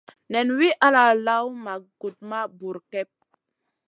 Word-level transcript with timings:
Nen 0.31 0.47
wi 0.57 0.67
ala 0.87 1.01
lawna 1.25 1.61
ma 1.63 1.73
gudmaha 1.99 2.45
bur 2.57 2.77
kep. 2.91 3.09